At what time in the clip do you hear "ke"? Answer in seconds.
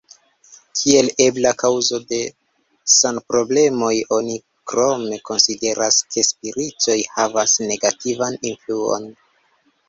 6.17-6.25